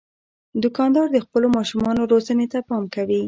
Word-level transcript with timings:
دوکاندار 0.63 1.07
د 1.11 1.17
خپلو 1.25 1.47
ماشومانو 1.57 2.01
روزنې 2.11 2.47
ته 2.53 2.59
پام 2.69 2.83
کوي. 2.95 3.19